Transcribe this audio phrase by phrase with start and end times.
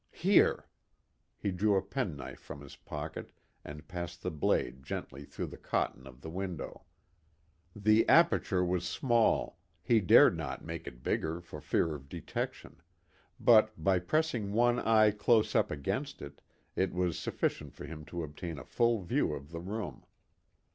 [0.13, 0.65] Here!"
[1.37, 3.31] He drew a penknife from his pocket
[3.63, 6.85] and passed the blade gently through the cotton of the window.
[7.75, 12.81] The aperture was small, he dared not make it bigger for fear of detection,
[13.39, 16.41] but, by pressing one eye close up against it,
[16.75, 20.03] it was sufficient for him to obtain a full view of the room.